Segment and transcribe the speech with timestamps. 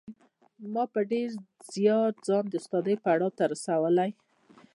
[0.73, 1.29] ما په ډېر
[1.73, 4.09] زیار ځان د استادۍ پړاو ته رسولی